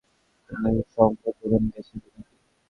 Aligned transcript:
তুমি 0.49 0.71
শম্ভুর 0.93 1.33
দোকানে 1.41 1.69
গেছিলে 1.73 2.07
নাকি? 2.07 2.35